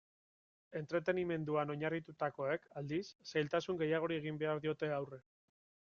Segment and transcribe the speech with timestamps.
[0.79, 3.05] Entretenimenduan oinarritutakoek, aldiz,
[3.35, 5.27] zailtasun gehiagori egin behar diote aurre.